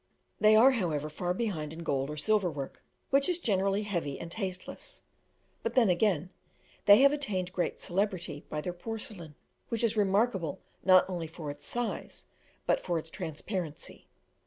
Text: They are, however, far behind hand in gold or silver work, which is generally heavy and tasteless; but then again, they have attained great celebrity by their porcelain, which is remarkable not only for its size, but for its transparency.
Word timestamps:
They 0.39 0.55
are, 0.55 0.71
however, 0.71 1.11
far 1.11 1.31
behind 1.31 1.73
hand 1.73 1.73
in 1.73 1.83
gold 1.83 2.09
or 2.09 2.17
silver 2.17 2.49
work, 2.49 2.81
which 3.11 3.29
is 3.29 3.37
generally 3.37 3.83
heavy 3.83 4.19
and 4.19 4.31
tasteless; 4.31 5.03
but 5.61 5.75
then 5.75 5.91
again, 5.91 6.31
they 6.85 7.01
have 7.01 7.13
attained 7.13 7.53
great 7.53 7.79
celebrity 7.79 8.43
by 8.49 8.61
their 8.61 8.73
porcelain, 8.73 9.35
which 9.69 9.83
is 9.83 9.95
remarkable 9.95 10.59
not 10.83 11.07
only 11.07 11.27
for 11.27 11.51
its 11.51 11.67
size, 11.67 12.25
but 12.65 12.79
for 12.81 12.97
its 12.97 13.11
transparency. 13.11 14.07